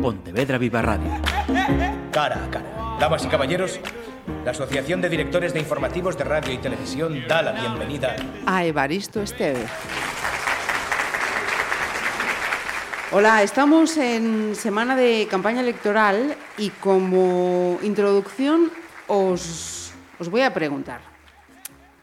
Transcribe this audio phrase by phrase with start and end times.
[0.00, 1.10] Pontevedra Viva Radio.
[2.10, 2.96] Cara a cara.
[2.98, 3.80] Damas y caballeros,
[4.44, 8.16] la Asociación de Directores de Informativos de Radio y Televisión da la bienvenida
[8.46, 9.60] a Evaristo Esteve.
[13.12, 18.70] Hola, estamos en semana de campaña electoral y como introducción
[19.06, 21.00] os, os voy a preguntar,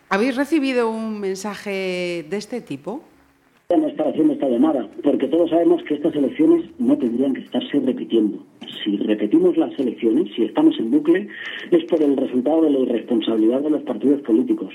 [0.10, 3.04] ¿habéis recibido un mensaje de este tipo?
[3.76, 4.88] no estar haciendo esta llamada,
[5.28, 8.44] todos sabemos que estas elecciones no tendrían que estarse repitiendo.
[8.84, 11.28] Si repetimos las elecciones, si estamos en bucle,
[11.72, 14.74] es por el resultado de la irresponsabilidad de los partidos políticos.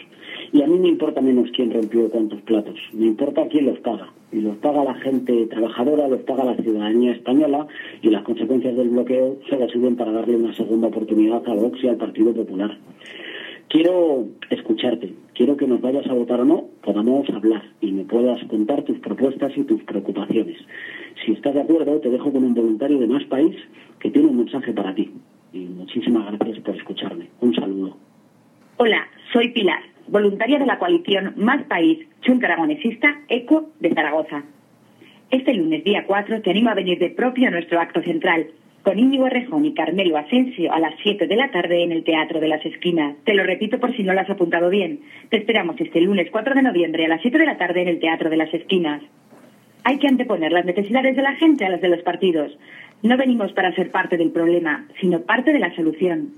[0.53, 4.13] Y a mí me importa menos quién rompió cuántos platos, me importa quién los paga.
[4.33, 7.67] Y los paga la gente trabajadora, los paga la ciudadanía española,
[8.01, 11.89] y las consecuencias del bloqueo solo sirven para darle una segunda oportunidad a Vox y
[11.89, 12.79] al Partido Popular.
[13.73, 18.45] Quiero escucharte, quiero que nos vayas a votar o no, podamos hablar y me puedas
[18.45, 20.59] contar tus propuestas y tus preocupaciones.
[21.25, 23.57] Si estás de acuerdo, te dejo con un voluntario de Más País
[23.99, 25.11] que tiene un mensaje para ti.
[25.55, 27.29] Y muchísimas gracias por escucharme.
[27.41, 27.97] Un saludo.
[28.77, 34.45] Hola, soy Pilar, voluntaria de la coalición Más País Chunta Aragonesista ECO de Zaragoza.
[35.31, 38.49] Este lunes, día 4, te animo a venir de propio a nuestro acto central
[38.83, 42.41] con Íñigo Rejón y Carmelo Asensio a las 7 de la tarde en el Teatro
[42.41, 43.17] de las Esquinas.
[43.25, 45.01] Te lo repito por si no lo has apuntado bien.
[45.31, 48.01] Te esperamos este lunes 4 de noviembre a las 7 de la tarde en el
[48.01, 49.03] Teatro de las Esquinas.
[49.85, 52.57] Hay que anteponer las necesidades de la gente a las de los partidos.
[53.03, 56.31] No venimos para ser parte del problema, sino parte de la solución.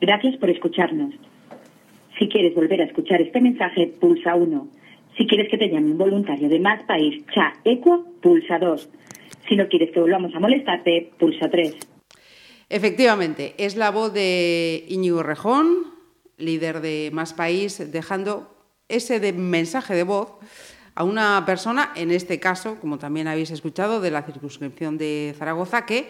[0.00, 1.14] Gracias por escucharnos.
[2.18, 4.68] Si quieres volver a escuchar este mensaje, pulsa 1.
[5.16, 8.90] Si quieres que te llame un voluntario de Más País, Cha Equo, pulsa 2.
[9.48, 11.76] Si no quieres que volvamos a molestarte, pulsa 3.
[12.68, 15.94] Efectivamente, es la voz de Íñigo Rejón,
[16.36, 18.50] líder de Más País, dejando
[18.88, 20.32] ese mensaje de voz
[20.94, 25.86] a una persona, en este caso, como también habéis escuchado, de la circunscripción de Zaragoza,
[25.86, 26.08] que,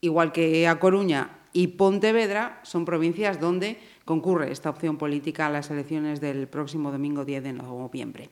[0.00, 5.70] igual que a Coruña y Pontevedra, son provincias donde concurre esta opción política a las
[5.70, 8.30] elecciones del próximo domingo 10 de noviembre.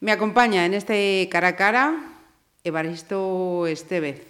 [0.00, 2.13] Me acompaña en este cara a cara
[2.64, 4.26] Evaristo Estevez,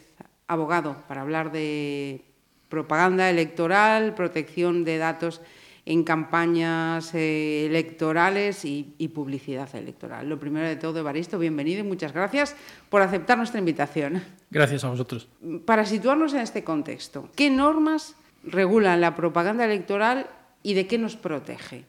[0.48, 2.24] abogado, para hablar de
[2.68, 5.40] propaganda electoral, protección de datos
[5.86, 8.82] en campañas eh, electorales y,
[9.14, 10.28] publicidad electoral.
[10.28, 12.56] Lo primero de todo, Evaristo, bienvenido y muchas gracias
[12.88, 14.20] por aceptar nuestra invitación.
[14.50, 15.28] Gracias a vosotros.
[15.64, 20.26] Para situarnos en este contexto, ¿qué normas regulan la propaganda electoral
[20.64, 21.84] y de qué nos protege?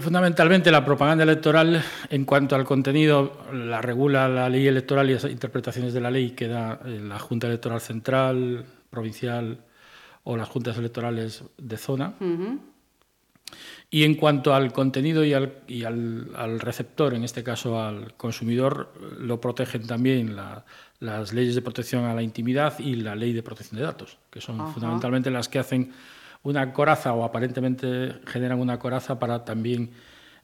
[0.00, 5.24] Fundamentalmente la propaganda electoral, en cuanto al contenido, la regula la ley electoral y las
[5.24, 9.58] interpretaciones de la ley que da eh, la Junta Electoral Central, Provincial
[10.24, 12.14] o las juntas electorales de zona.
[13.90, 19.86] Y en cuanto al contenido y, al, receptor, en este caso al consumidor, lo protegen
[19.86, 20.34] también
[21.00, 24.40] las leyes de protección a la intimidad y la ley de protección de datos, que
[24.40, 25.92] son fundamentalmente las que hacen
[26.44, 29.90] una coraza o aparentemente generan una coraza para también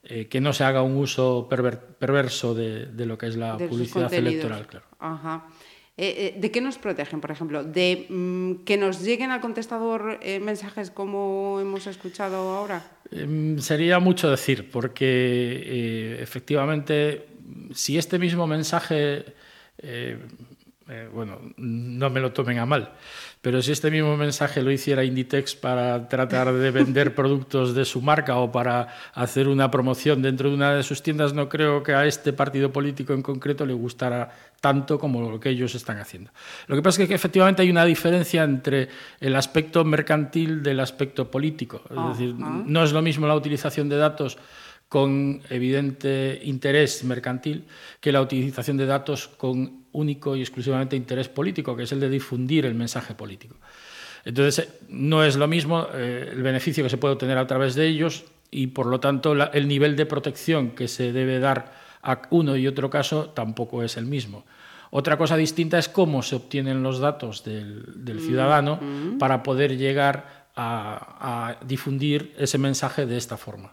[0.02, 4.66] eh, que no se haga un uso perverso de, lo que es la publicidad electoral.
[4.66, 4.86] Claro.
[4.98, 5.46] Ajá.
[5.98, 7.62] Eh, eh, ¿De qué nos protegen, por ejemplo?
[7.62, 12.82] ¿De mm, que nos lleguen al contestador mensajes como hemos escuchado ahora?
[13.10, 17.26] Em, sería mucho decir, porque efectivamente,
[17.74, 19.34] si este mismo mensaje,
[21.12, 22.92] bueno, no me lo tomen a mal,
[23.40, 28.02] pero si este mismo mensaje lo hiciera Inditex para tratar de vender productos de su
[28.02, 31.94] marca o para hacer una promoción dentro de una de sus tiendas, no creo que
[31.94, 34.30] a este partido político en concreto le gustara
[34.60, 36.30] tanto como lo que ellos están haciendo.
[36.66, 38.88] Lo que pasa es que efectivamente hay una diferencia entre
[39.20, 41.82] el aspecto mercantil del aspecto político.
[41.90, 44.38] Es decir, no es lo mismo la utilización de datos
[44.90, 47.62] con evidente interés mercantil
[48.00, 52.10] que la utilización de datos con único y exclusivamente interés político, que es el de
[52.10, 53.54] difundir el mensaje político.
[54.24, 57.86] Entonces, no es lo mismo eh, el beneficio que se puede obtener a través de
[57.86, 61.72] ellos y, por lo tanto, el nivel de protección que se debe dar
[62.02, 64.44] a uno y otro caso tampoco es el mismo.
[64.90, 69.18] Otra cosa distinta es cómo se obtienen los datos del, mm, ciudadano mm.
[69.18, 73.70] para poder llegar a difundir ese mensaje de esta forma.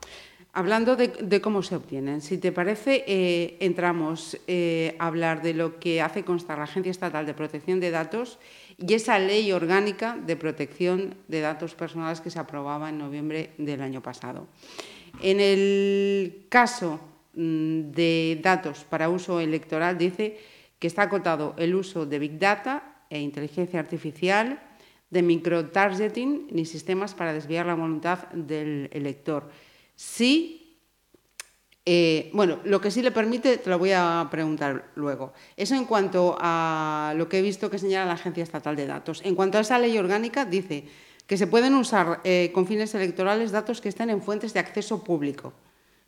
[0.57, 5.77] Hablando de, cómo se obtienen, si te parece, eh, entramos eh, a hablar de lo
[5.77, 8.39] que hace constar la Agencia Estatal de Protección de Datos
[8.75, 13.83] y esa ley orgánica de protección de datos personales que se aprobaba en noviembre del
[13.83, 14.47] año pasado.
[15.21, 17.01] En el caso
[17.35, 20.39] mm, de datos para uso electoral dice
[20.79, 24.59] que está acotado el uso de Big Data e inteligencia artificial,
[25.11, 29.51] de microtargeting ni sistemas para desviar la voluntad del elector
[29.97, 30.63] si
[31.89, 35.31] Eh, bueno, lo que sí le permite, te lo voy a preguntar luego.
[35.55, 39.21] Eso en cuanto a lo que he visto que señala la Agencia Estatal de Datos.
[39.23, 40.83] En cuanto a esa ley orgánica, dice
[41.27, 45.01] que se pueden usar eh, con fines electorales datos que estén en fuentes de acceso
[45.01, 45.53] público.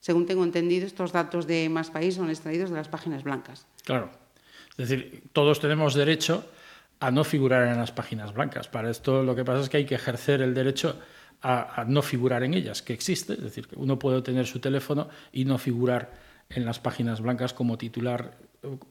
[0.02, 3.66] Según tengo entendido, estos datos de Más País son extraídos de las páginas blancas.
[3.86, 4.10] Claro.
[4.78, 6.44] Es decir, todos tenemos derecho
[7.00, 8.68] a no figurar en las páginas blancas.
[8.68, 11.00] Para esto lo que pasa es que hay que ejercer el derecho
[11.42, 15.10] a, no figurar en ellas, que existe, es decir, que uno puede tener su teléfono
[15.32, 16.12] y no figurar
[16.50, 18.38] en las páginas blancas como titular,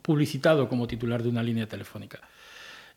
[0.02, 2.20] publicitado como titular de una línea telefónica.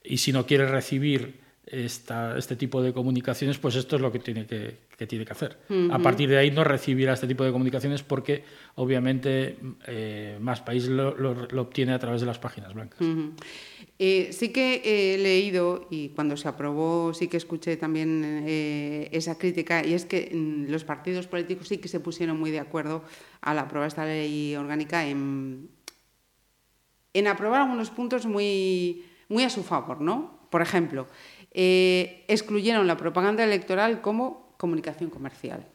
[0.04, 4.20] Y si no quiere recibir esta, este tipo de comunicaciones, pues esto es lo que
[4.20, 5.60] tiene que, tiene que hacer.
[5.92, 8.44] A partir de ahí no recibirá este tipo de comunicaciones porque
[8.76, 11.12] obviamente eh, más país lo,
[11.62, 13.00] obtiene a través de las páginas blancas.
[14.00, 19.38] Eh, sí que he leído y cuando se aprobó sí que escuché también eh, esa
[19.38, 23.04] crítica y es que mm, los partidos políticos sí que se pusieron muy de acuerdo
[23.42, 25.70] al aprobar esta ley orgánica en,
[27.14, 30.42] en aprobar algunos puntos muy, muy a su favor, ¿no?
[30.50, 31.08] Por ejemplo,
[31.52, 35.66] eh, excluyeron la propaganda electoral como comunicación comercial.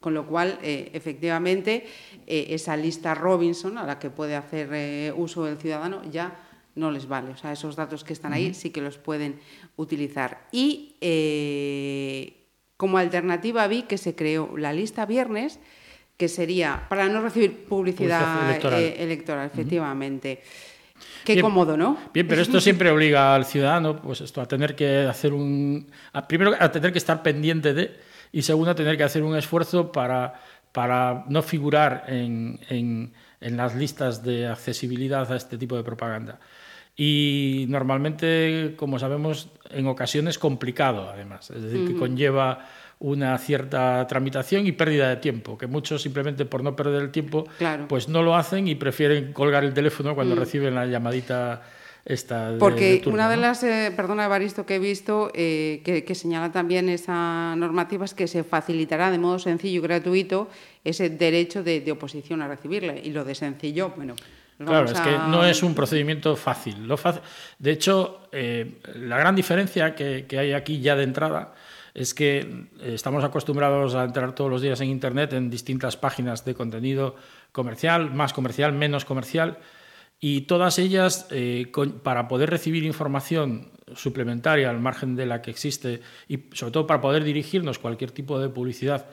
[0.00, 1.84] Con lo cual, efectivamente,
[2.24, 6.48] esa lista Robinson a la que puede hacer uso el ciudadano ya
[6.78, 7.30] no les vale.
[7.32, 9.40] O sea, esos datos que están ahí sí que los pueden
[9.76, 10.46] utilizar.
[10.52, 12.46] Y eh,
[12.76, 15.58] como alternativa vi que se creó la lista viernes,
[16.16, 18.50] que sería para no recibir publicidad
[18.98, 20.42] electoral, eh, efectivamente.
[21.24, 21.98] Qué cómodo, ¿no?
[22.12, 25.90] Bien, pero esto siempre obliga al ciudadano, pues esto, a tener que hacer un.
[26.28, 27.98] primero, a tener que estar pendiente de.
[28.32, 30.34] Y segundo, a tener que hacer un esfuerzo para,
[30.72, 36.38] para no figurar en, en, en las listas de accesibilidad a este tipo de propaganda
[37.00, 42.66] y normalmente, como sabemos, en ocasiones complicado, además, es decir, que conlleva
[43.00, 47.46] una cierta tramitación y pérdida de tiempo, que muchos simplemente por no perder el tiempo,
[47.88, 50.38] pues no lo hacen y prefieren colgar el teléfono cuando mm.
[50.38, 51.62] reciben la llamadita
[52.04, 52.54] esta.
[52.58, 57.54] Porque una de las, eh, perdona Evaristo, que he visto eh, que, señala también esa
[57.56, 60.48] normativa es que se facilitará de modo sencillo y gratuito
[60.82, 64.14] ese derecho de, de oposición a recibirle y lo de sencillo, bueno.
[64.64, 66.88] Claro, es que no es un procedimiento fácil.
[66.88, 66.98] Lo
[67.58, 71.54] De hecho, eh, la gran diferencia que, hay aquí ya de entrada
[71.98, 76.44] es que eh, estamos acostumbrados a entrar todos los días en Internet en distintas páginas
[76.44, 77.16] de contenido
[77.50, 79.58] comercial, más comercial, menos comercial,
[80.20, 81.72] y todas ellas, eh,
[82.04, 87.00] para poder recibir información suplementaria al margen de la que existe y sobre todo para
[87.00, 89.06] poder dirigirnos cualquier tipo de publicidad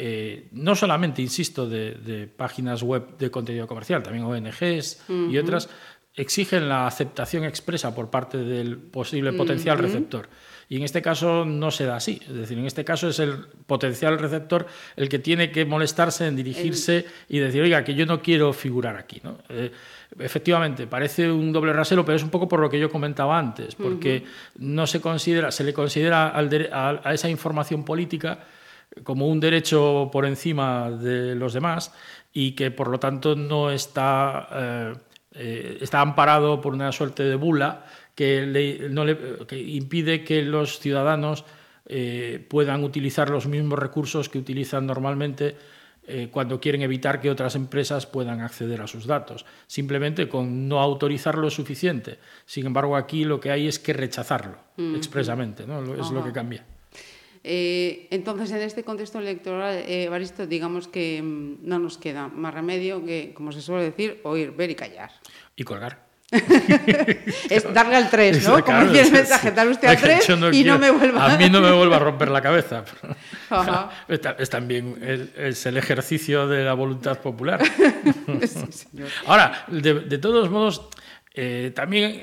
[0.00, 5.68] eh, no solamente, insisto, de, páginas web de contenido comercial, también ONGs y otras,
[6.14, 10.28] exigen la aceptación expresa por parte del posible potencial receptor.
[10.68, 12.20] Y en este caso no se da así.
[12.28, 14.66] Es decir, en este caso es el potencial receptor
[14.96, 18.96] el que tiene que molestarse en dirigirse y decir, oiga, que yo no quiero figurar
[18.96, 19.22] aquí.
[19.48, 19.72] Eh,
[20.18, 23.74] efectivamente, parece un doble rasero, pero es un poco por lo que yo comentaba antes,
[23.74, 24.24] porque
[24.58, 28.40] no se considera, se le considera a esa información política
[29.04, 31.92] como un derecho por encima de los demás
[32.32, 34.94] y que por lo tanto no está, eh,
[35.34, 37.86] eh, está amparado por una suerte de bula
[38.18, 39.16] que, no le,
[39.52, 41.44] impide que los ciudadanos
[41.86, 45.54] eh, puedan utilizar los mismos recursos que utilizan normalmente
[46.30, 51.36] cuando quieren evitar que otras empresas puedan acceder a sus datos, simplemente con no autorizar
[51.36, 52.18] lo suficiente.
[52.46, 54.56] Sin embargo, aquí lo que hay es que rechazarlo
[54.96, 55.82] expresamente, ¿no?
[55.94, 56.64] es lo que cambia.
[57.44, 62.52] Eh, entonces, en este contexto electoral, eh, Baristo, digamos que mm, no nos queda más
[62.52, 65.10] remedio que, como se suele decir, oír, ver y callar.
[65.56, 66.07] Y colgar.
[67.50, 68.62] es darle al 3, ¿no?
[68.62, 71.32] Como decía el mensaje, dar usted al 3 y no me vuelva...
[71.32, 72.84] A mí no me vuelva a romper la cabeza.
[74.08, 74.98] es, también
[75.36, 77.62] es, el ejercicio de la voluntad popular.
[79.26, 80.88] Ahora, de, todos modos,
[81.34, 82.22] eh, también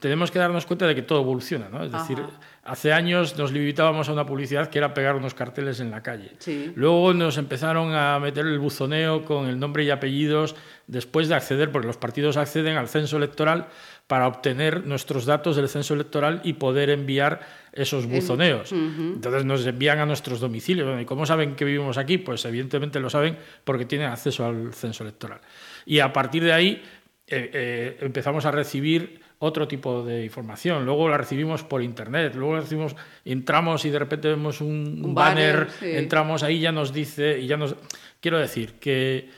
[0.00, 1.84] tenemos que darnos cuenta de que todo evoluciona, ¿no?
[1.84, 2.18] Es decir,
[2.64, 6.32] Hace años nos limitábamos a una publicidad que era pegar unos carteles en la calle.
[6.74, 10.56] Luego nos empezaron a meter el buzoneo con el nombre y apellidos
[10.86, 13.68] después de acceder, porque los partidos acceden al censo electoral
[14.06, 17.40] para obtener nuestros datos del censo electoral y poder enviar
[17.72, 18.72] esos buzoneos.
[18.72, 21.00] Entonces nos envían a nuestros domicilios.
[21.00, 22.16] ¿Y cómo saben que vivimos aquí?
[22.16, 25.40] Pues evidentemente lo saben porque tienen acceso al censo electoral.
[25.84, 26.82] Y a partir de ahí
[27.26, 30.84] eh, eh, empezamos a recibir otro tipo de información.
[30.84, 35.68] Luego la recibimos por internet, luego la recibimos, entramos y de repente vemos un, banner,
[35.82, 37.76] entramos ahí ya nos dice y ya nos
[38.20, 39.28] quiero decir que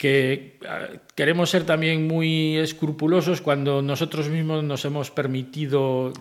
[0.00, 6.14] que ah, queremos ser también muy escrupulosos cuando nosotros mismos nos hemos permitido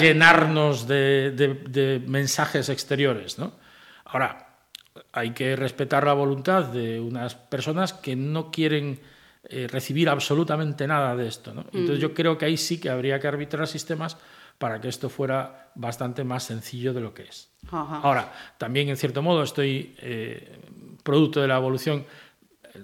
[0.00, 3.36] llenarnos de, de, mensajes exteriores.
[3.40, 3.54] ¿no?
[4.04, 4.60] Ahora,
[5.10, 9.00] hay que respetar la voluntad de unas personas que no quieren
[9.44, 11.54] eh, recibir absolutamente nada de esto.
[11.54, 11.62] ¿no?
[11.72, 14.16] Entonces yo creo que ahí sí que habría que arbitrar sistemas
[14.58, 17.48] para que esto fuera bastante más sencillo de lo que es.
[17.70, 18.00] Ajá.
[18.02, 20.58] Ahora, también en cierto modo estoy eh,
[21.04, 22.04] producto de la evolución.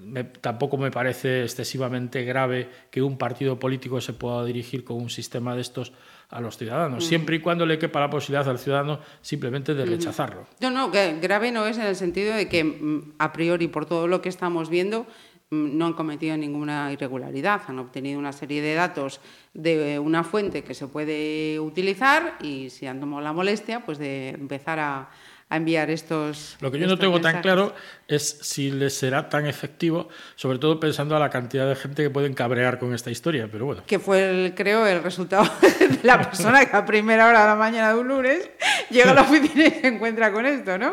[0.00, 5.11] me- tampoco me parece excesivamente grave que un partido político se pueda dirigir con un
[5.11, 5.92] sistema de estos
[6.30, 10.46] a los ciudadanos, siempre y cuando le quepa la posibilidad al ciudadano simplemente de rechazarlo.
[10.61, 14.08] No, no, grave no es en el sentido de que mm, a priori, por todo
[14.08, 17.62] lo que estamos viendo, mm, no han cometido ninguna irregularidad.
[17.68, 19.20] Han obtenido una serie de datos
[19.52, 24.30] de una fuente que se puede utilizar y si han tomado la molestia, pues de
[24.30, 25.10] empezar a,
[25.54, 26.56] a enviar estos.
[26.61, 27.75] Lo que yo no tengo tan claro
[28.08, 32.11] es si les será tan efectivo, sobre todo pensando a la cantidad de gente que
[32.11, 33.82] pueden cabrear con esta historia, pero bueno.
[33.87, 35.44] que fue, el, creo, el resultado
[35.78, 38.50] de la persona que a primera hora de la mañana de un lunes
[38.90, 40.92] llega a la oficina y se encuentra con esto, ¿no?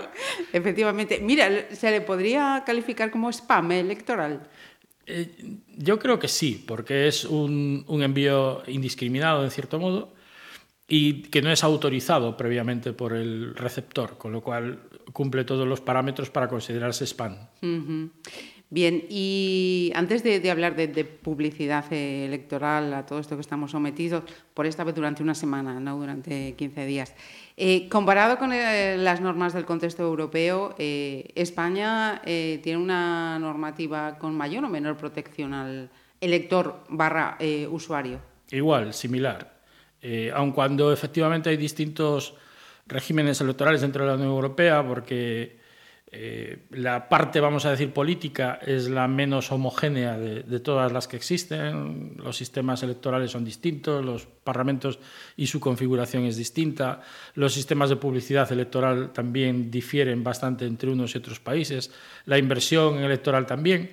[0.54, 1.20] Efectivamente.
[1.22, 4.48] Mira, ¿se le podría calificar como spam electoral?
[5.08, 5.32] Eh,
[5.76, 10.14] yo creo que sí, porque es un, un envío indiscriminado, en cierto modo,
[10.94, 14.82] y que no es autorizado previamente por el receptor, con lo cual
[15.14, 17.38] cumple todos los parámetros para considerarse spam.
[18.70, 23.72] Bien, y antes de, de hablar de, de publicidad electoral, a todo esto que estamos
[23.72, 27.16] sometidos, por esta vez durante una semana, no durante 15 días,
[27.56, 34.36] eh, comparado con eh, las normas del contexto europeo, eh, España tiene una normativa con
[34.36, 37.38] mayor o menor protección al elector barra
[37.70, 38.20] usuario.
[38.52, 39.61] Igual, similar.
[40.02, 42.34] Eh, aun cuando efectivamente hay distintos
[42.88, 45.62] regímenes electorales dentro de la Unión Europea, porque
[46.14, 51.08] eh, la parte, vamos a decir, política es la menos homogénea de, de todas las
[51.08, 52.18] que existen.
[52.18, 55.00] Los sistemas electorales son distintos, los parlamentos
[55.38, 57.02] y su configuración es distinta.
[57.36, 61.92] Los sistemas de publicidad electoral también difieren bastante entre unos y otros países.
[62.26, 63.92] La inversión electoral también.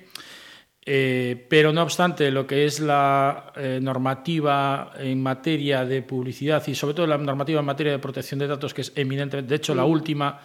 [0.85, 6.73] Eh, pero no obstante, lo que es la eh, normativa en materia de publicidad y
[6.73, 9.75] sobre todo la normativa en materia de protección de datos, que es eminentemente, de hecho,
[9.75, 10.39] la última,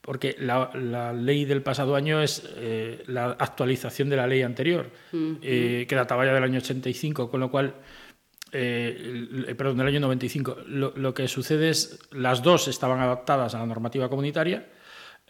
[0.00, 4.90] porque la, la ley del pasado año es eh, la actualización de la ley anterior,
[5.42, 7.74] eh, que databa ya del año 85, con lo cual
[8.52, 10.56] eh, el- perdón, del año 95.
[10.66, 14.66] Lo, lo que sucede es, las dos estaban adaptadas a la normativa comunitaria.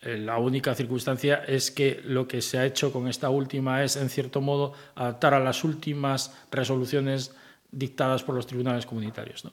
[0.07, 4.09] La única circunstancia es que lo que se ha hecho con esta última es, en
[4.09, 7.35] cierto modo, adaptar a las últimas resoluciones
[7.73, 9.45] dictadas por los tribunales comunitarios.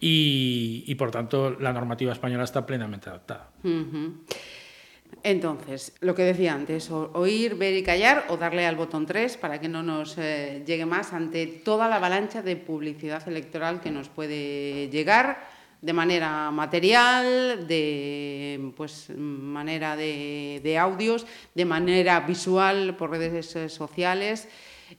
[0.00, 3.50] Y, por tanto, la normativa española está plenamente adaptada.
[5.22, 9.60] Entonces, lo que decía antes, oír, ver y callar o darle al botón 3 para
[9.60, 14.08] que no nos eh, llegue más ante toda la avalancha de publicidad electoral que nos
[14.08, 23.10] puede llegar de manera material, de pues manera de, de audios, de manera visual por
[23.10, 24.48] redes eh, sociales.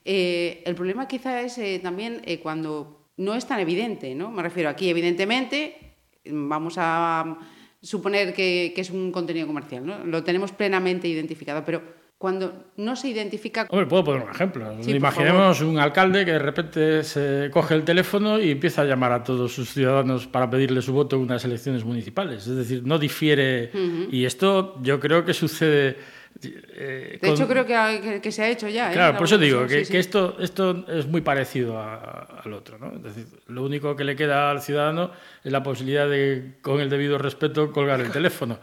[0.05, 4.31] Eh, el problema quizá es eh, también cuando no es tan evidente, ¿no?
[4.31, 5.95] Me refiero aquí, evidentemente,
[6.25, 7.37] vamos a
[7.81, 10.05] suponer que, que es un contenido comercial, ¿no?
[10.05, 13.65] Lo tenemos plenamente identificado, pero cuando no se identifica...
[13.69, 14.71] Hombre, puedo poner un ejemplo.
[14.83, 19.13] Sí, Imaginemos un alcalde que de repente se coge el teléfono y empieza a llamar
[19.13, 22.45] a todos sus ciudadanos para pedirle su voto en unas elecciones municipales.
[22.45, 23.71] Es decir, no difiere.
[24.11, 25.95] Y esto yo creo que sucede.
[26.43, 28.91] eh, De con- hecho, creo que, ha- que- que se ha hecho ya.
[28.91, 28.93] ¿eh?
[28.93, 29.91] Claro, La por eso digo que, sí, sí.
[29.93, 32.77] que esto, esto es muy parecido a- al otro.
[32.77, 32.91] ¿no?
[32.97, 35.11] Es decir, lo único que le queda al ciudadano
[35.43, 38.59] es la posibilidad de, con el debido respeto, colgar el teléfono.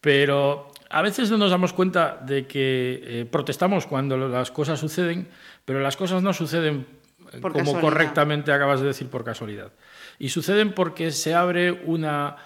[0.00, 5.28] Pero a veces no nos damos cuenta de que eh, protestamos cuando las cosas suceden,
[5.64, 6.86] pero las cosas no suceden
[7.32, 7.80] eh, Por como casualidad.
[7.80, 9.72] correctamente acabas de decir por casualidad.
[10.18, 12.36] Y suceden porque se abre una,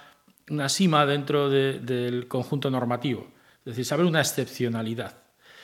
[0.49, 3.27] una cima dentro de- del conjunto normativo.
[3.59, 5.17] Es decir, se abre una excepcionalidad.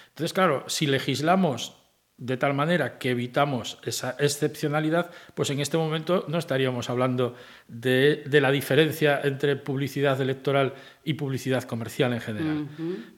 [0.09, 1.75] Entonces, claro, si legislamos
[2.17, 7.35] de tal manera que evitamos esa excepcionalidad, pues en este momento no estaríamos hablando
[7.67, 12.67] de, de la diferencia entre publicidad electoral y publicidad comercial en general.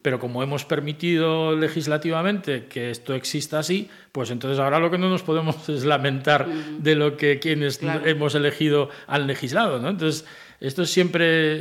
[0.02, 5.08] Pero como hemos permitido legislativamente que esto exista así, pues entonces ahora lo que no
[5.08, 8.04] nos podemos es lamentar de lo que quienes Claro.
[8.04, 9.78] hemos elegido han legislado.
[9.78, 9.90] ¿no?
[9.90, 10.26] Entonces,
[10.58, 11.54] esto es siempre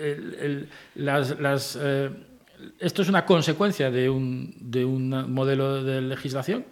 [0.00, 1.38] el- el- las...
[1.38, 2.10] las, eh,
[2.78, 6.64] esto es una consecuencia de un, de un modelo de legislación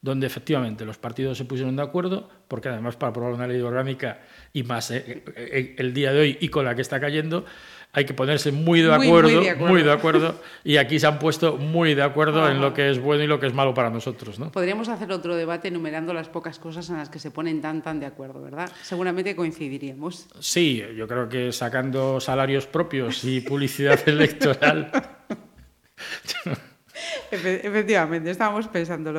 [0.00, 4.20] donde efectivamente los partidos se pusieron de acuerdo, porque además para aprobar una ley orgánica
[4.52, 7.44] y más eh, eh, el día de hoy y con la que está cayendo,
[7.92, 9.72] hay que ponerse muy de Muy, muy acuerdo, de acuerdo.
[9.72, 13.00] muy de acuerdo, y aquí se han puesto muy de acuerdo en lo que es
[13.00, 14.38] bueno y lo que es malo para nosotros.
[14.38, 14.52] ¿no?
[14.52, 17.98] Podríamos hacer otro debate enumerando las pocas cosas en las que se ponen tan tan
[17.98, 18.70] de acuerdo, ¿verdad?
[18.82, 20.28] Seguramente coincidiríamos.
[20.38, 24.90] Sí, yo creo que sacando salarios propios y publicidad electoral,
[27.30, 29.12] Efectivamente, estábamos pensando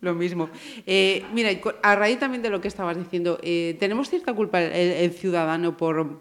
[0.00, 0.48] lo, mismo.
[0.86, 1.50] Eh, mira,
[1.82, 6.20] a raíz también de lo que estabas diciendo, eh, ¿tenemos cierta culpa el, ciudadano por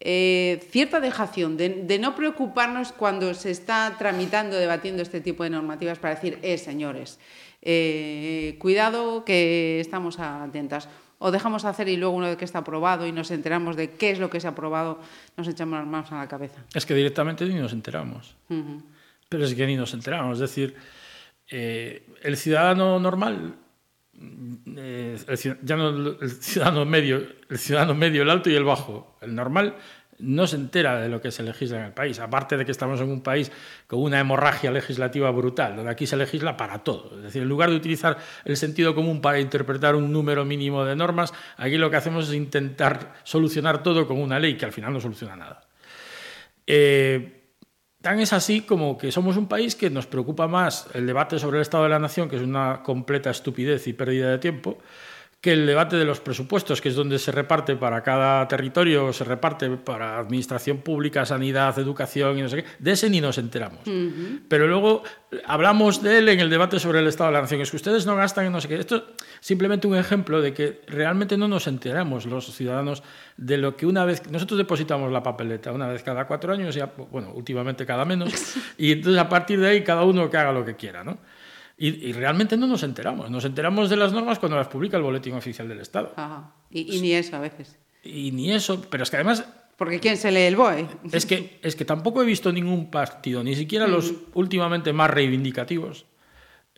[0.00, 5.98] eh, cierta dejación de, no preocuparnos cuando se está tramitando, debatiendo este tipo de normativas
[5.98, 7.18] para decir, eh, señores,
[8.58, 10.88] cuidado que estamos atentas?
[11.18, 14.10] o dejamos hacer y luego una vez que está aprobado y nos enteramos de qué
[14.10, 15.00] es lo que se ha aprobado,
[15.36, 16.64] nos echamos las manos a la cabeza.
[16.74, 18.36] Es que directamente ni nos enteramos.
[19.28, 20.34] Pero es que ni nos enteramos.
[20.34, 20.76] Es decir,
[21.50, 23.56] eh, el ciudadano normal,
[24.76, 29.76] eh, el, ciudadano medio, el ciudadano medio, el alto y el bajo, el normal
[30.18, 33.00] no se entera de lo que se legisla en el país, aparte de que estamos
[33.00, 33.52] en un país
[33.86, 37.16] con una hemorragia legislativa brutal, donde aquí se legisla para todo.
[37.18, 40.96] Es decir, en lugar de utilizar el sentido común para interpretar un número mínimo de
[40.96, 44.92] normas, aquí lo que hacemos es intentar solucionar todo con una ley que al final
[44.92, 45.60] no soluciona nada.
[46.66, 47.37] Eh,
[48.02, 51.58] tan es así como que somos un país que nos preocupa más el debate sobre
[51.58, 54.78] el Estado de la Nación, que es una completa estupidez y pérdida de tiempo,
[55.40, 59.22] que el debate de los presupuestos, que es donde se reparte para cada territorio, se
[59.22, 63.80] reparte para administración pública, sanidad, educación y no sé qué, de ese ni nos enteramos.
[64.48, 65.04] Pero luego
[65.46, 67.60] hablamos de él en el debate sobre el Estado de la Nación.
[67.60, 68.76] Es que ustedes no gastan en no sé qué.
[68.76, 69.02] Esto es
[69.38, 73.04] simplemente un ejemplo de que realmente no nos enteramos los ciudadanos
[73.36, 74.28] de lo que una vez...
[74.32, 78.90] Nosotros depositamos la papeleta una vez cada cuatro años, ya, bueno, últimamente cada menos, y
[78.90, 81.18] entonces a partir de ahí cada uno que haga lo que quiera, ¿no?
[81.80, 83.30] Y, realmente no nos enteramos.
[83.30, 86.12] Nos enteramos de las normas cuando las publica el Boletín Oficial del Estado.
[86.70, 87.78] Y, ni eso a veces.
[88.02, 89.44] Y ni eso, pero es que además...
[89.76, 90.88] Porque ¿quién se lee el BOE?
[91.12, 96.04] Es que, es que tampoco he visto ningún partido, ni siquiera los últimamente más reivindicativos,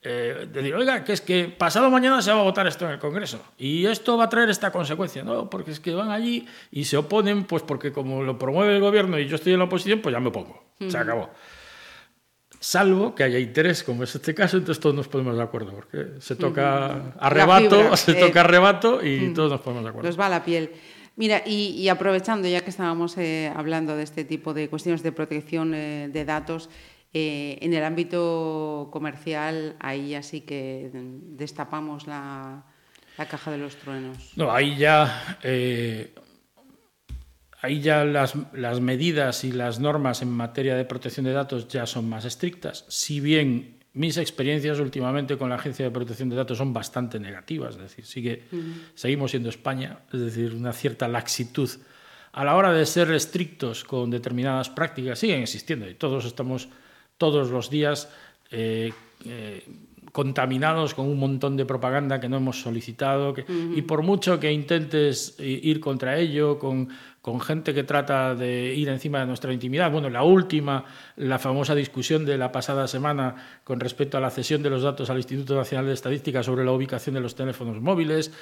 [0.02, 2.92] eh, de decir, oiga, que es que pasado mañana se va a votar esto en
[2.92, 5.22] el Congreso y esto va a traer esta consecuencia.
[5.22, 8.82] No, porque es que van allí y se oponen, pues porque como lo promueve el
[8.82, 10.62] gobierno y yo estoy en la oposición, pues ya me opongo.
[10.86, 11.30] Se acabó
[12.60, 16.20] salvo que haya interés, como es este caso, entonces todos nos ponemos de acuerdo, porque
[16.20, 20.08] se toca arrebato, se toca arrebato y todos nos ponemos de acuerdo.
[20.08, 20.70] Nos va la piel.
[21.16, 25.74] Mira, y, aprovechando ya que estábamos eh, hablando de este tipo de cuestiones de protección
[25.74, 26.70] eh, de datos,
[27.12, 32.64] eh, en el ámbito comercial, ahí así que destapamos la,
[33.18, 34.32] la caja de los truenos.
[34.36, 35.38] No, ahí ya
[37.62, 38.34] ahí ya las,
[38.80, 43.20] medidas y las normas en materia de protección de datos ya son más estrictas, si
[43.20, 47.80] bien mis experiencias últimamente con la Agencia de Protección de Datos son bastante negativas, es
[47.80, 48.44] decir, sigue,
[48.94, 51.68] seguimos siendo España, es decir, una cierta laxitud
[52.32, 56.68] a la hora de ser estrictos con determinadas prácticas, siguen existiendo y todos estamos
[57.18, 58.08] todos los días
[58.52, 58.92] eh,
[59.24, 59.64] eh,
[60.12, 65.36] contaminados con un montón de propaganda que no hemos solicitado, y por mucho que intentes
[65.38, 66.88] ir contra ello, con,
[67.20, 70.84] con, gente que trata de ir encima de nuestra intimidad, bueno, la última,
[71.16, 75.10] la famosa discusión de la pasada semana con respecto a la cesión de los datos
[75.10, 78.32] al Instituto Nacional de Estadística sobre la ubicación de los teléfonos móviles,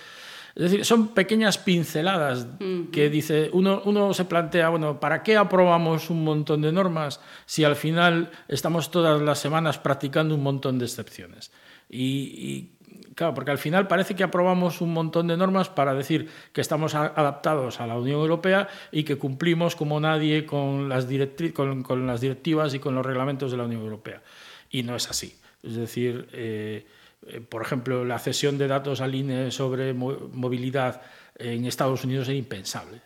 [0.54, 2.48] es decir, son pequeñas pinceladas
[2.90, 7.62] que dice, uno, uno se plantea, bueno, ¿para qué aprobamos un montón de normas si
[7.62, 11.52] al final estamos todas las semanas practicando un montón de excepciones?
[11.88, 12.72] Y,
[13.18, 16.94] claro, porque al final parece que aprobamos un montón de normas para decir que estamos
[16.94, 21.08] adaptados a la Unión Europea y que cumplimos como nadie con las,
[21.52, 24.22] con, con las directivas y con los reglamentos de la Unión Europea.
[24.70, 25.34] Y no es así.
[25.64, 26.86] Es decir, eh,
[27.26, 31.02] eh, por ejemplo, la cesión de datos al INE sobre movilidad
[31.34, 33.00] en Estados Unidos sería impensable.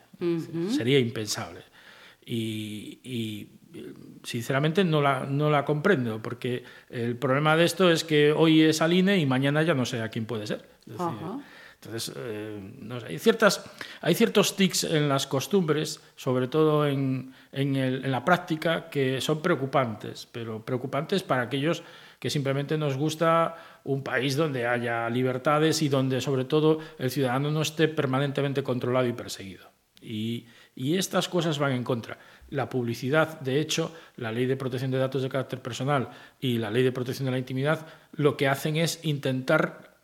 [0.77, 1.63] Sería impensable.
[2.27, 3.49] Y,
[4.23, 8.83] sinceramente no la, no la comprendo, porque el problema de esto es que hoy es
[8.83, 10.69] al INE y mañana ya no sé a quién puede ser.
[10.87, 12.61] entonces, eh,
[13.07, 13.65] hay, ciertas,
[14.01, 19.21] hay ciertos tics en las costumbres, sobre todo en, en, el, en la práctica, que
[19.21, 21.83] son preocupantes, pero preocupantes para aquellos
[22.23, 27.51] que simplemente nos gusta un país donde haya libertades y donde sobre todo el ciudadano
[27.51, 29.73] no esté permanentemente controlado y perseguido.
[30.01, 32.19] Y, estas cosas van en contra.
[32.53, 36.71] La publicidad, de hecho, la ley de protección de datos de carácter personal y la
[36.71, 39.97] ley de protección de la intimidad, lo que hacen es intentar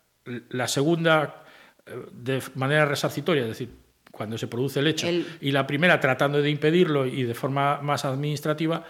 [0.49, 1.43] la segunda
[1.85, 3.69] eh, de manera resarcitoria, es decir,
[4.11, 5.07] cuando se produce el hecho,
[5.39, 8.83] y la primera tratando de impedirlo y de forma más administrativa,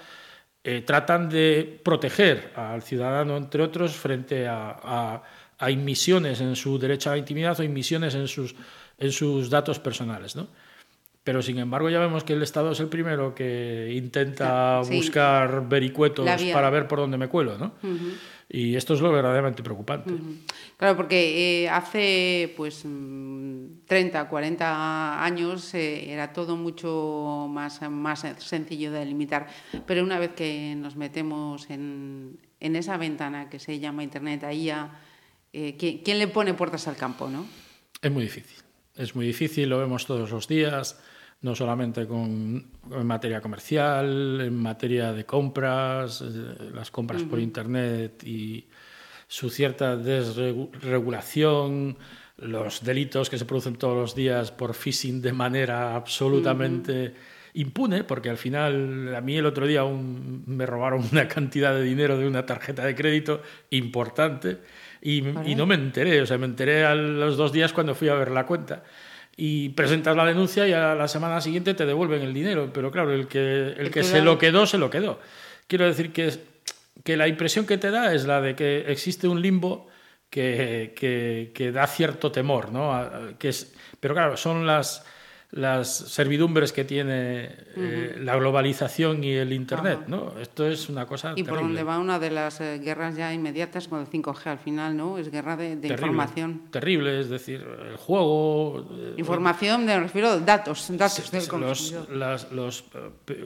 [0.64, 5.22] eh, tratan de proteger al ciudadano, entre otros, frente a,
[5.58, 8.56] a, inmisiones en su derecho a la intimidad o inmisiones en sus,
[8.98, 10.36] en sus datos personales.
[10.36, 10.48] ¿no?
[11.30, 16.28] Pero sin embargo ya vemos que el Estado es el primero que intenta buscar vericuetos
[16.52, 17.56] para ver por dónde me cuelo.
[17.56, 17.74] ¿no?
[18.50, 20.12] Y esto es lo verdaderamente preocupante.
[20.76, 28.26] Claro, porque eh, hace pues 30, mm, 40 años eh, era todo mucho más, más
[28.40, 29.50] sencillo de limitar,
[29.86, 34.66] pero una vez que nos metemos en, en esa ventana que se llama Internet, ahí
[34.66, 35.00] ya,
[35.54, 37.30] eh, ¿quién, le pone puertas al campo?
[37.30, 37.46] ¿no?
[38.02, 38.58] Es muy difícil,
[38.96, 41.00] es muy difícil, lo vemos todos los días
[41.42, 46.26] no solamente con, en materia comercial, en materia de compras, eh,
[46.74, 48.66] las compras por Internet y
[49.28, 51.98] su cierta desregulación,
[52.38, 57.14] los delitos que se producen todos los días por phishing de manera absolutamente
[57.54, 62.18] impune, porque al final a mí el otro día me robaron una cantidad de dinero
[62.18, 64.58] de una tarjeta de crédito importante
[65.02, 68.10] y, y no me enteré, o sea, me enteré a los dos días cuando fui
[68.10, 68.84] a ver la cuenta
[69.42, 72.72] y presentas la denuncia y a la semana siguiente te devuelven el dinero.
[72.74, 75.18] Pero claro, el que, el que se lo quedó, se lo quedó.
[75.66, 76.34] Quiero decir que,
[77.06, 79.88] que la impresión que te da es la de que existe un limbo
[80.30, 83.38] que, que, que da cierto temor, ¿no?
[83.40, 85.06] Que es, pero claro, son las
[85.52, 90.34] las servidumbres que tiene eh, la globalización y el Internet, ¿no?
[90.40, 93.88] Esto es una cosa Y por donde va una de las eh, guerras ya inmediatas
[93.88, 95.18] con el 5G al final, ¿no?
[95.18, 96.64] Es guerra de, información.
[96.70, 98.88] Terrible, es decir, el juego...
[98.92, 101.96] Eh, información, me refiero a datos, datos del los,
[102.52, 102.86] los,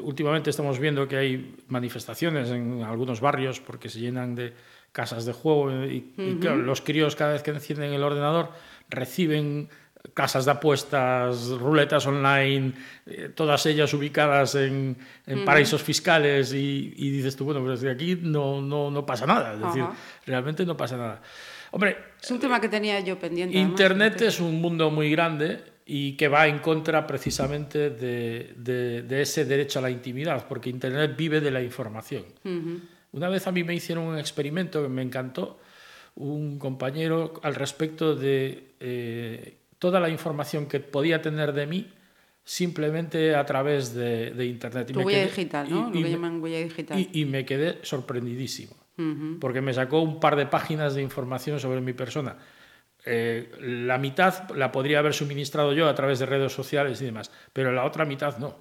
[0.02, 4.54] últimamente estamos viendo que hay manifestaciones en algunos barrios porque se llenan de
[4.92, 8.50] casas de juego y, los críos cada vez que encienden el ordenador
[8.90, 9.70] reciben
[10.14, 12.74] casas de apuestas, ruletas online,
[13.06, 14.98] eh, todas ellas ubicadas en,
[15.46, 19.62] paraísos fiscales y, dices tú, bueno, pero desde aquí no, no, no pasa nada, es
[19.62, 19.86] decir,
[20.26, 21.22] realmente no pasa nada.
[21.72, 23.58] Hombre, es un tema que tenía yo pendiente.
[23.58, 29.46] Internet es un mundo muy grande y que va en contra precisamente de, de, ese
[29.46, 32.26] derecho a la intimidad, porque Internet vive de la información.
[33.12, 35.60] Una vez a mí me hicieron un experimento que me encantó,
[36.16, 41.92] un compañero al respecto de eh, toda la información que podía tener de mí
[42.46, 44.90] simplemente a través de, Internet.
[44.92, 45.90] Y huella digital, ¿no?
[45.90, 47.06] Lo que llaman huella digital.
[47.12, 48.78] Y, me quedé sorprendidísimo,
[49.42, 52.38] porque me sacó un par de páginas de información sobre mi persona.
[53.06, 57.30] Eh, la mitad la podría haber suministrado yo a través de redes sociales y demás,
[57.52, 58.56] pero la otra mitad no.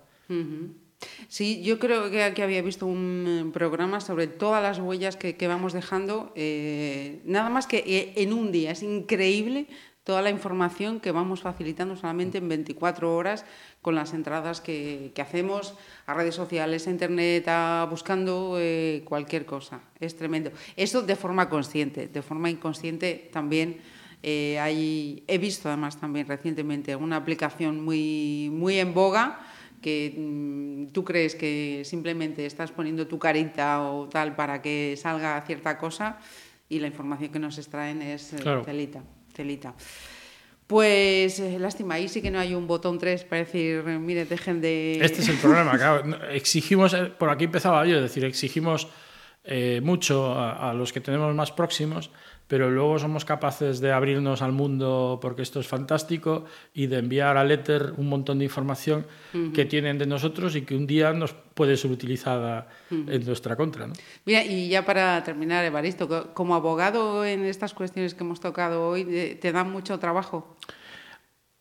[1.29, 5.73] Sí, yo creo que, había visto un eh, programa sobre todas las huellas que, vamos
[5.73, 8.73] dejando, eh, nada más que en un día.
[8.73, 9.69] Es increíble
[10.05, 13.45] toda la información que vamos facilitando solamente en 24 horas
[13.81, 15.75] con las entradas que, hacemos
[16.07, 19.81] a redes sociales, a internet, a buscando eh, cualquier cosa.
[20.01, 20.51] Es tremendo.
[20.77, 23.81] Eso de forma consciente, de forma inconsciente también.
[24.25, 29.41] Eh, hay, he visto además también recientemente una aplicación muy, muy en boga
[29.81, 35.43] que mm, tú crees que simplemente estás poniendo tu carita o tal para que salga
[35.43, 36.19] cierta cosa
[36.69, 38.39] y la información que nos extraen es eh,
[39.35, 39.75] celita.
[40.67, 44.61] Pues eh, lástima, ahí sí que no hay un botón 3 para decir, mire, dejen
[44.61, 45.01] de...
[45.03, 46.03] Este es el problema, claro.
[46.31, 48.89] Exigimos, eh, por aquí empezaba yo, es decir, exigimos
[49.45, 52.11] eh, mucho a, los que tenemos más próximos,
[52.49, 57.37] pero luego somos capaces de abrirnos al mundo porque esto es fantástico y de enviar
[57.37, 59.07] al éter un montón de información
[59.55, 63.87] que tienen de nosotros y que un día nos puede ser utilizada en nuestra contra.
[63.87, 63.95] ¿no?
[64.25, 69.39] Mira, y ya para terminar, Evaristo, como abogado en estas cuestiones que hemos tocado hoy,
[69.41, 70.57] ¿te dan mucho trabajo?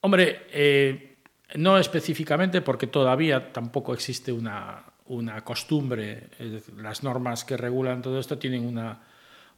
[0.02, 1.16] Hombre, eh,
[1.56, 6.30] no específicamente porque todavía tampoco existe una, una costumbre,
[6.78, 9.02] las normas que regulan todo esto tienen una,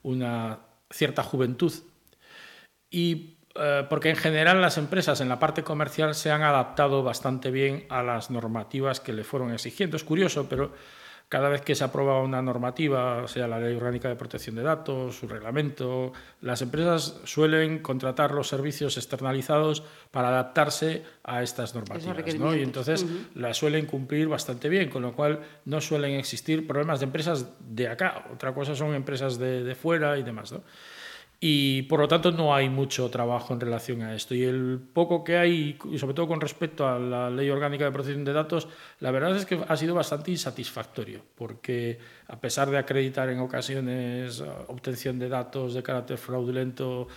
[0.02, 0.60] una
[0.94, 1.74] cierta juventud
[2.90, 7.52] y eh, porque en general las empresas en la parte comercial se han adaptado bastante
[7.52, 9.98] bien a las normativas que le fueron exigiendo.
[9.98, 10.72] Es curioso, pero
[11.30, 15.16] cada vez que se aprueba una normativa, sea la Ley Orgánica de Protección de Datos,
[15.16, 22.36] su reglamento, las empresas suelen contratar los servicios externalizados para adaptarse a estas normativas.
[22.36, 22.56] ¿no?
[22.56, 27.06] Y entonces las suelen cumplir bastante bien, con lo cual no suelen existir problemas de
[27.06, 28.26] empresas de acá.
[28.32, 30.52] Otra cosa son empresas de, de fuera y demás.
[30.52, 30.62] ¿no?
[31.46, 34.34] Y por lo tanto no hay mucho trabajo en relación a esto.
[34.34, 37.92] Y el poco que hay, y sobre todo con respecto a la Ley Orgánica de
[37.92, 38.70] Protección de Datos,
[39.02, 44.42] la verdad es que ha sido bastante insatisfactorio, porque a pesar de acreditar en ocasiones
[44.68, 47.10] obtención de datos de carácter fraudulento,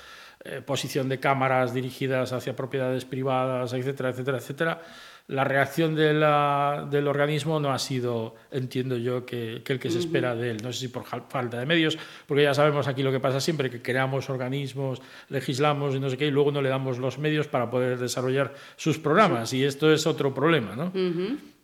[0.44, 4.82] eh, posición de cámaras dirigidas hacia propiedades privadas, etcétera, etcétera, etcétera,
[5.28, 9.90] la reacción de la, del organismo no ha sido, entiendo yo, que, que el que
[9.90, 10.58] se espera de él.
[10.62, 13.68] No sé si por falta de medios, porque ya sabemos aquí lo que pasa siempre,
[13.68, 17.48] que creamos organismos, legislamos y no sé qué, y luego no le damos los medios
[17.48, 19.52] para poder desarrollar sus programas.
[19.52, 20.92] Y esto es otro problema, ¿no?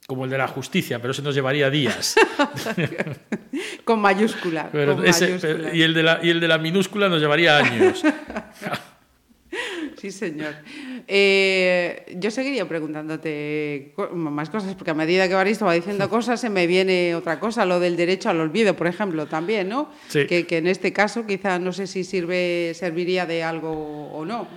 [0.08, 2.16] Como el de la justicia, pero eso nos llevaría días.
[3.84, 4.68] con mayúscula.
[4.72, 5.74] Pero con ese- mayúscula.
[5.74, 8.02] y, el de la, y el de la minúscula nos llevaría años.
[10.02, 10.52] Sí, señor.
[11.06, 16.50] Eh, yo seguiría preguntándote más cosas, porque a medida que Baristo va diciendo cosas, se
[16.50, 19.92] me viene otra cosa, lo del derecho al olvido, por ejemplo, también, ¿no?
[20.08, 20.26] Sí.
[20.26, 24.48] Que, que en este caso quizá no sé si sirve, serviría de algo o no.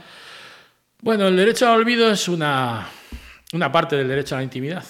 [1.04, 2.90] Bueno, el derecho al olvido es una,
[3.54, 4.84] una parte del derecho a la intimidad.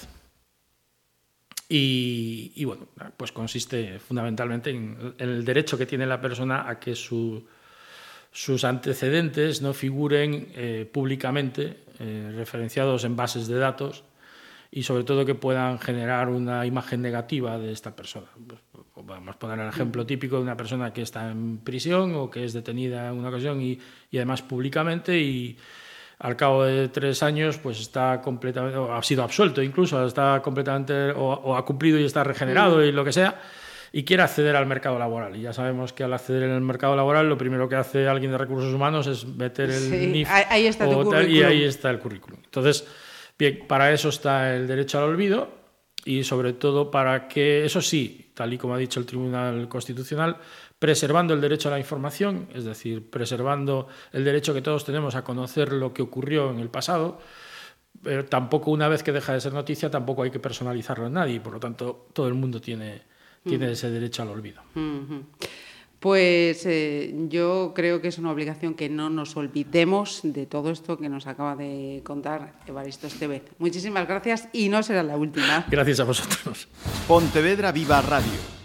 [1.68, 2.88] Y, y, bueno,
[3.18, 7.46] pues consiste fundamentalmente en el derecho que tiene la persona a que su-
[8.36, 14.04] sus antecedentes no figuren eh, públicamente, eh, referenciados en bases de datos,
[14.70, 18.28] y sobre todo que puedan generar una imagen negativa de esta persona.
[18.46, 18.60] Pues,
[19.08, 22.44] Vamos a poner el ejemplo típico de una persona que está en prisión o que
[22.44, 23.80] es detenida en una ocasión y,
[24.12, 25.58] y además públicamente y
[26.20, 31.12] al cabo de tres años pues está completamente, o ha sido absuelto incluso, está completamente
[31.12, 33.40] o, o ha cumplido y está regenerado y lo que sea
[33.98, 35.38] y quiere acceder al mercado laboral.
[35.38, 38.30] Y ya sabemos que al acceder en el mercado laboral lo primero que hace alguien
[38.30, 41.64] de recursos humanos es meter el Sí, NIF ahí- está tu o tal, y ahí
[41.64, 42.42] está el currículum.
[42.44, 42.86] Entonces,
[43.40, 45.48] bien, para eso está el derecho al olvido
[46.04, 50.36] y sobre todo para que, eso sí, tal y como ha dicho el Tribunal Constitucional,
[50.78, 55.24] preservando el derecho a la información, es decir, preservando el derecho que todos tenemos a
[55.24, 57.22] conocer lo que ocurrió en el pasado,
[58.04, 61.40] pero tampoco una vez que deja de ser noticia, tampoco hay que personalizarlo en nadie,
[61.40, 63.15] por lo tanto todo el mundo tiene,
[63.46, 64.62] tiene ese derecho al olvido.
[66.00, 70.98] Pues eh, yo creo que es una obligación que no nos olvidemos de todo esto
[70.98, 73.44] que nos acaba de contar Evaristo Estevez.
[73.58, 75.66] Muchísimas gracias y no será la última.
[75.70, 76.68] Gracias a vosotros.
[77.08, 78.56] Pontevedra Viva Radio.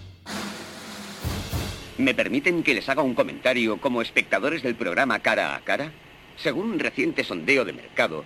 [1.97, 5.93] ¿Me permiten que les haga un comentario como espectadores del programa Cara a Cara?
[6.37, 8.25] Según un reciente sondeo de mercado,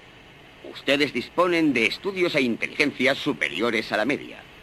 [0.73, 4.44] ustedes disponen de estudios e inteligencias superiores a la media.